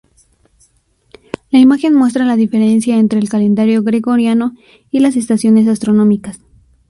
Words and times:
La 1.51 1.59
imagen 1.59 1.93
muestra 1.93 2.25
la 2.25 2.35
diferencia 2.35 2.97
entre 2.97 3.19
el 3.19 3.29
calendario 3.29 3.83
gregoriano 3.83 4.55
y 4.89 4.99
las 5.01 5.15
estaciones 5.15 5.67
astronómicas. 5.67 6.39